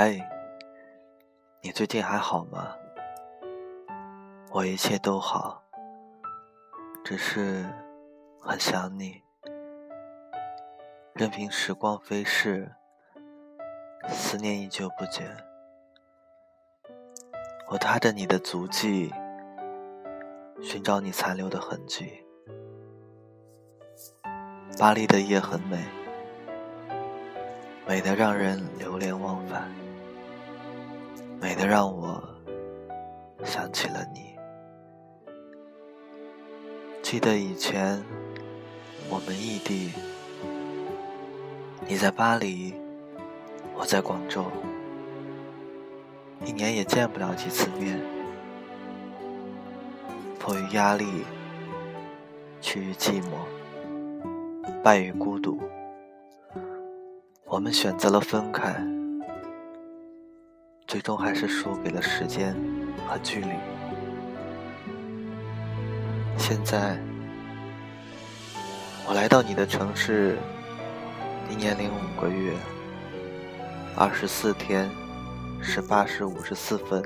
[0.00, 0.16] 嗨，
[1.60, 2.72] 你最近还好吗？
[4.52, 5.60] 我一切都好，
[7.04, 7.66] 只是
[8.40, 9.20] 很想你。
[11.14, 12.70] 任凭时光飞逝，
[14.08, 15.36] 思念依旧不减。
[17.66, 19.12] 我踏着你的足迹，
[20.62, 22.24] 寻找你残留的痕迹。
[24.78, 25.84] 巴黎的夜很美。
[27.84, 29.66] 美得让人流连忘返，
[31.40, 32.22] 美得让我
[33.44, 34.36] 想起了你。
[37.02, 38.02] 记得以前
[39.08, 39.92] 我们异地，
[41.86, 42.74] 你在巴黎，
[43.76, 44.44] 我在广州，
[46.44, 48.00] 一年也见不了几次面。
[50.38, 51.24] 迫于压力，
[52.60, 55.58] 趋于寂寞，败于孤独。
[57.44, 58.74] 我们选择了分开，
[60.88, 62.56] 最终还是输给了时间
[63.06, 63.50] 和距离。
[66.38, 66.98] 现在，
[69.06, 70.38] 我来到你的城市，
[71.50, 72.54] 一年零五个月，
[73.94, 74.90] 二十四天，
[75.60, 77.04] 十八时五十四分，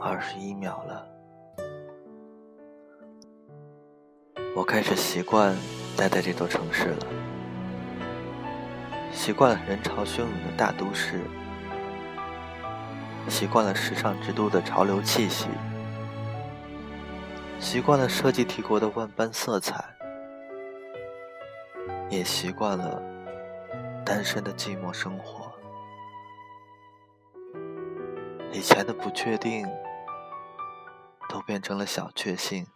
[0.00, 1.06] 二十一秒了。
[4.56, 5.54] 我开始习惯
[5.94, 7.06] 待在这座城市了。
[9.12, 11.20] 习惯了人潮汹涌的大都市，
[13.28, 15.46] 习惯了时尚之都的潮流气息，
[17.60, 19.84] 习惯了设计帝国的万般色彩，
[22.08, 23.02] 也习惯了
[24.04, 25.52] 单身的寂寞生活。
[28.50, 29.68] 以前的不确定，
[31.28, 32.66] 都变成了小确幸。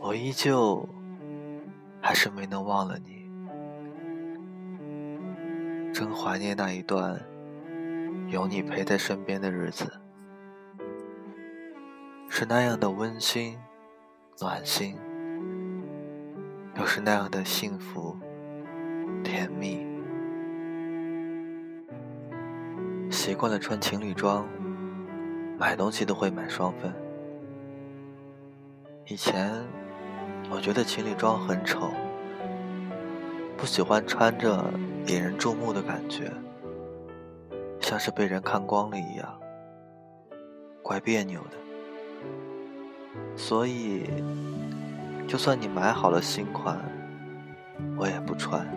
[0.00, 0.86] 我依旧，
[2.02, 3.26] 还是没能忘了你。
[5.94, 7.20] 真怀念那一段
[8.30, 9.90] 有你陪在身边的日子，
[12.28, 13.58] 是那样的温馨、
[14.38, 14.94] 暖心，
[16.76, 18.14] 又是那样的幸福、
[19.24, 19.86] 甜蜜。
[23.10, 24.46] 习惯了穿情侣装，
[25.58, 26.92] 买东西都会买双份。
[29.06, 29.50] 以前
[30.50, 31.90] 我觉得情侣装很丑，
[33.56, 34.62] 不喜欢穿着。
[35.06, 36.30] 引人注目的感觉，
[37.88, 39.40] 像是被人看光了一样，
[40.82, 41.56] 怪别扭的。
[43.34, 44.04] 所以，
[45.26, 46.78] 就算你买好了新款，
[47.96, 48.68] 我也不穿，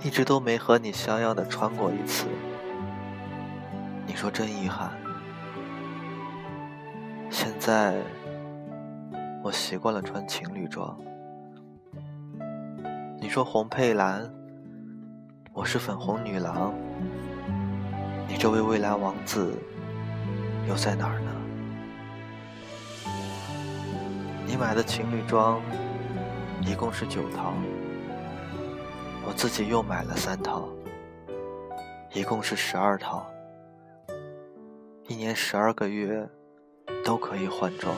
[0.00, 2.28] 一直都没和你像样的穿过一次。
[4.06, 4.92] 你说真遗憾。
[7.30, 7.96] 现在，
[9.42, 10.96] 我习惯了穿情侣装。
[13.20, 14.32] 你说红配蓝。
[15.56, 16.74] 我是粉红女郎，
[18.28, 19.56] 你这位未来王子
[20.68, 21.30] 又在哪儿呢？
[24.46, 25.60] 你买的情侣装
[26.62, 27.52] 一共是九套，
[29.26, 30.68] 我自己又买了三套，
[32.12, 33.26] 一共是十二套，
[35.08, 36.28] 一年十二个月
[37.04, 37.94] 都可以换装，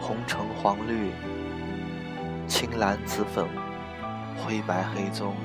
[0.00, 1.10] 红橙黄绿
[2.46, 3.46] 青蓝紫粉。
[4.44, 5.36] 灰白黑棕，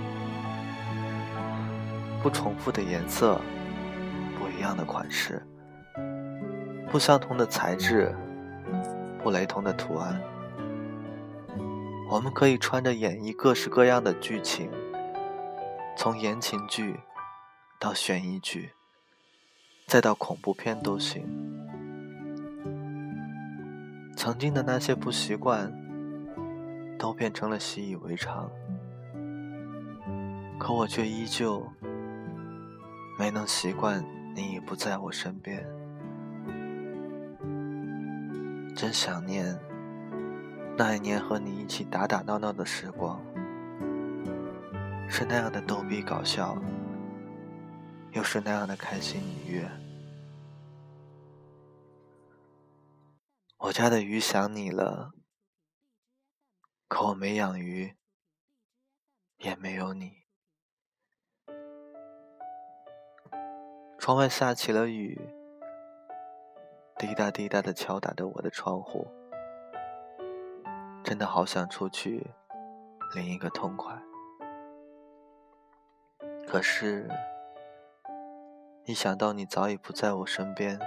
[2.22, 3.40] 不重复的颜色，
[4.38, 5.42] 不一样的款式，
[6.90, 8.14] 不相同的材质，
[9.24, 10.22] 不雷同的图案。
[12.10, 14.70] 我们可以穿着演绎各式各样的剧情，
[15.96, 17.00] 从言情剧
[17.80, 18.72] 到悬疑剧，
[19.86, 21.26] 再到恐怖片都行。
[24.16, 25.72] 曾经的那些不习惯，
[26.98, 28.50] 都变成了习以为常。
[30.58, 31.72] 可我却依旧
[33.18, 34.06] 没能习惯
[34.36, 35.68] 你已不在我身边，
[38.76, 39.60] 真想念
[40.78, 43.20] 那一年和你一起打打闹闹的时光，
[45.10, 46.56] 是那样的逗逼搞笑，
[48.12, 49.68] 又是那样的开心愉悦。
[53.58, 55.12] 我家的鱼想你了，
[56.88, 57.96] 可我没养鱼，
[59.40, 60.27] 也没有你。
[64.08, 65.20] 窗外下起了雨，
[66.98, 69.06] 滴答滴答的敲打着我的窗户，
[71.04, 72.26] 真的好想出去
[73.16, 73.94] 淋一个痛快。
[76.48, 77.10] 可是，
[78.86, 80.80] 一想到你早已不在我身边，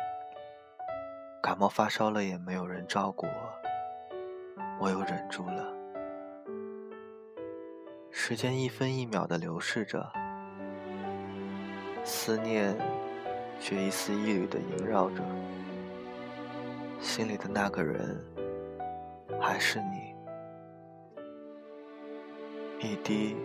[1.43, 5.71] 感冒发烧了也没有人照顾我，我又忍住了。
[8.11, 10.11] 时间一分一秒的流逝着，
[12.03, 12.75] 思念
[13.61, 15.23] 却一丝一缕的萦绕着，
[17.01, 18.19] 心里的那个人
[19.41, 20.15] 还是你。
[22.81, 23.37] 一滴，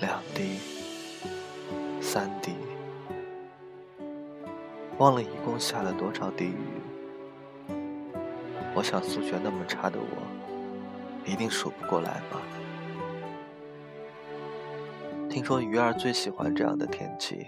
[0.00, 0.58] 两滴，
[2.00, 2.52] 三滴，
[4.98, 6.56] 忘了一共下了多少滴雨。
[8.74, 12.42] 我想数学那么差的我，一定数不过来吧。
[15.30, 17.46] 听说鱼儿最喜欢这样的天气，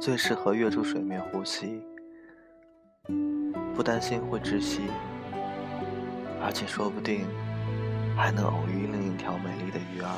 [0.00, 1.84] 最适合跃出水面呼吸，
[3.74, 4.80] 不担心会窒息，
[6.42, 7.26] 而且说不定。
[8.16, 10.14] 还能偶遇另一条美丽的鱼儿，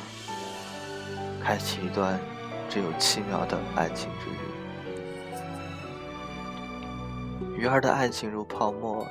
[1.41, 2.19] 开启一段
[2.67, 4.35] 只有七秒的爱情之旅。
[7.57, 9.07] 鱼儿的爱情如泡沫，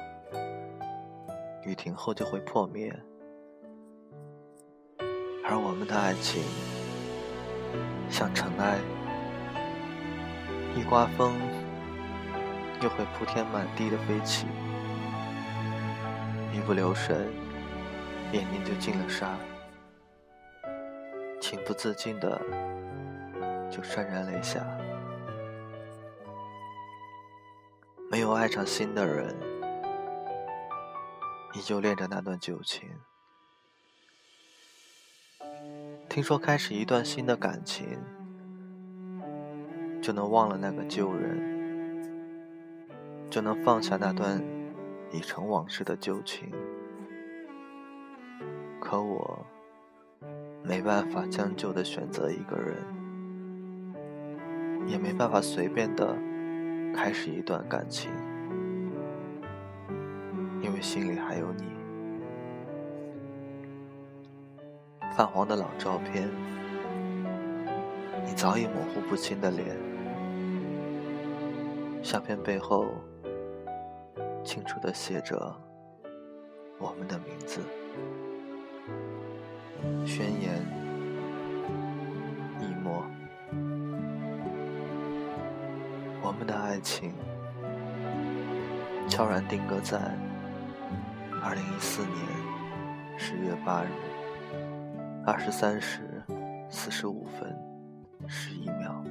[1.65, 2.95] 雨停后就会破灭，
[5.43, 6.43] 而我们的爱情
[8.11, 8.79] 像尘埃，
[10.75, 11.35] 一刮风
[12.81, 14.47] 又会铺天满地的飞起，
[16.53, 17.31] 一不留神。
[18.33, 19.37] 眼睛就进了沙，
[21.39, 22.41] 情不自禁的
[23.71, 24.67] 就潸然泪下。
[28.11, 29.37] 没有爱上新的人，
[31.53, 32.89] 依旧恋着那段旧情。
[36.09, 38.03] 听说开始一段新的感情，
[40.03, 42.03] 就能忘了那个旧人，
[43.31, 44.43] 就能放下那段
[45.13, 46.51] 已成往事的旧情。
[48.81, 49.47] 可我
[50.65, 52.75] 没办法将就的选择一个人，
[54.89, 56.19] 也没办法随便的
[56.93, 58.11] 开始一段感情，
[60.61, 61.63] 因为心里还有你。
[65.17, 66.29] 泛黄的老照片，
[68.27, 69.77] 你早已模糊不清的脸，
[72.03, 72.87] 相片背后
[74.45, 75.55] 清楚的写着
[76.79, 77.61] 我们的名字。
[80.05, 80.61] 宣言
[82.61, 83.05] 一抹，
[86.23, 87.15] 我们的爱情
[89.09, 89.99] 悄然定格在
[91.43, 92.17] 二零一四年
[93.17, 93.89] 十月八日
[95.25, 96.23] 二十三时
[96.69, 97.57] 四十五分
[98.27, 99.03] 十一秒。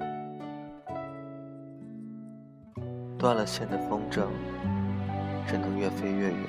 [3.21, 4.25] 断了线的风筝
[5.47, 6.39] 只能越飞越远，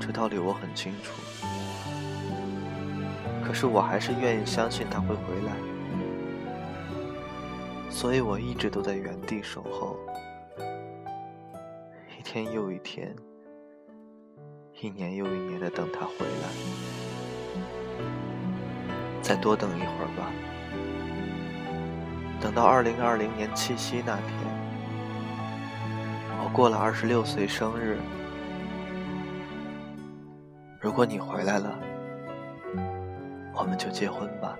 [0.00, 1.12] 这道理我很清楚。
[3.44, 5.52] 可是我还是愿意相信他会回来，
[7.88, 9.96] 所以我一直都在原地守候，
[12.18, 13.14] 一天又一天，
[14.80, 16.48] 一年又一年的等他回来。
[19.22, 20.32] 再多等一会儿吧，
[22.42, 24.28] 等到二零二零年七夕那天，
[26.42, 27.96] 我过了二十六岁生日，
[30.80, 31.78] 如果你回来了。
[33.54, 34.56] 我们就结婚吧。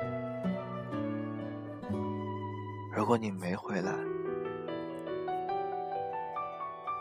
[2.94, 3.90] 如果你没回来，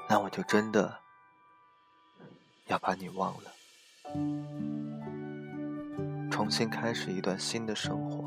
[0.09, 0.97] 那我就真的
[2.67, 3.51] 要把你忘了，
[6.31, 8.20] 重新开始一段新的生活，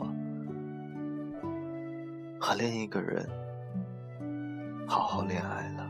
[2.44, 3.26] 和另一个人
[4.86, 5.88] 好好恋爱了。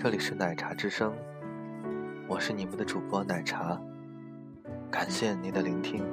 [0.00, 1.12] 这里是奶茶之声，
[2.28, 3.76] 我是你们的主播奶茶，
[4.92, 6.06] 感谢您的聆听，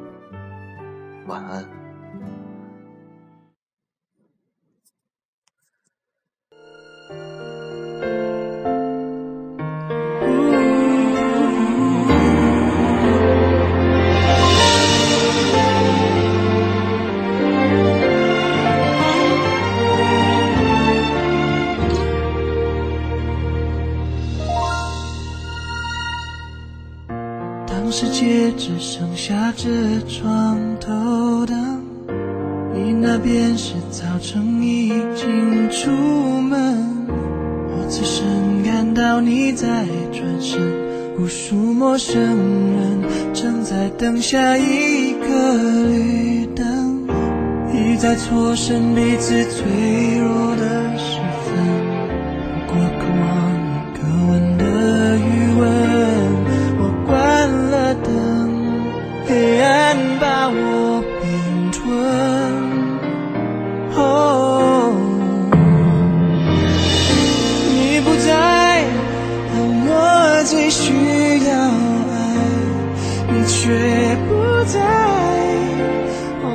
[1.27, 1.86] 晚安。
[27.89, 29.69] 世界只剩下这
[30.07, 31.81] 床头灯，
[32.73, 35.89] 你那边是早晨已经出
[36.41, 37.07] 门。
[37.09, 40.59] 我此生感到你在转身，
[41.17, 43.01] 无数陌生人
[43.33, 45.55] 正在等下一个
[45.87, 47.07] 绿灯，
[47.73, 50.86] 一再错身彼此脆弱的
[73.47, 74.79] 却不在。
[76.43, 76.45] 哦，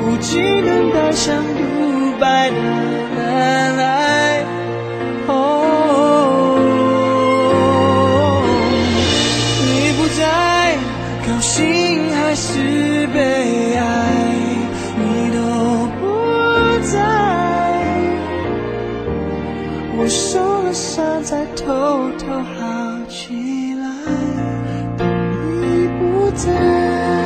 [0.00, 1.60] 无尽等待像独
[2.20, 2.56] 白的
[3.16, 4.44] 难爱。
[5.26, 5.32] 哦，
[9.66, 9.66] 你
[9.98, 10.22] 不在，
[11.26, 11.56] 高兴
[12.14, 13.18] 还是悲
[13.76, 13.82] 哀，
[14.96, 15.38] 你都
[16.00, 16.02] 不
[16.86, 16.96] 在，
[19.96, 21.66] 我受了伤才偷
[22.18, 22.24] 偷
[22.56, 22.62] 好
[23.08, 23.86] 起来。
[26.28, 27.17] 不在。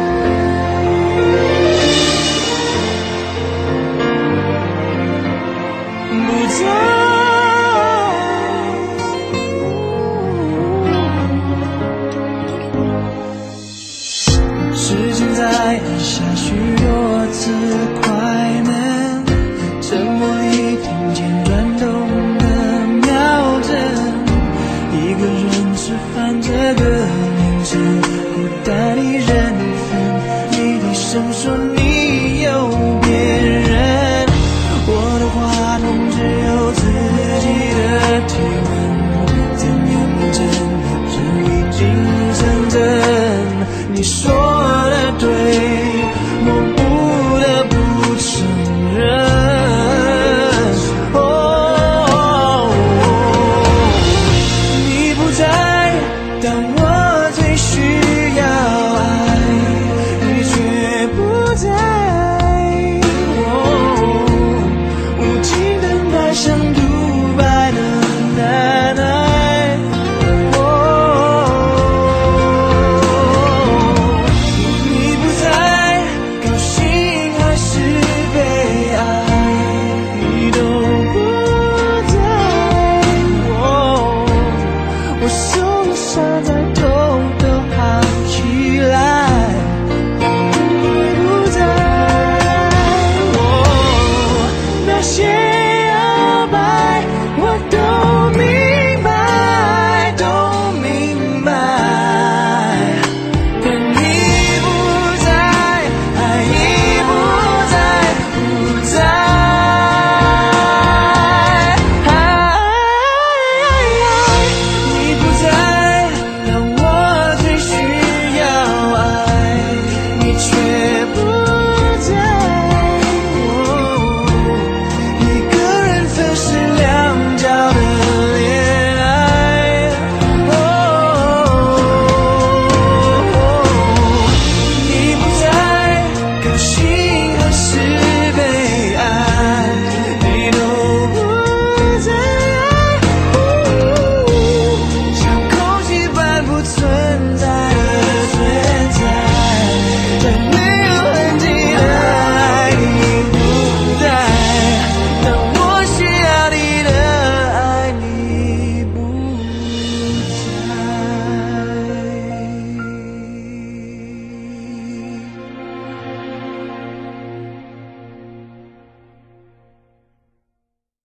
[44.13, 44.62] 说